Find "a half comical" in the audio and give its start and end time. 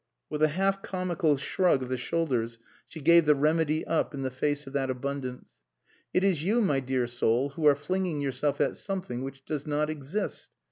0.41-1.37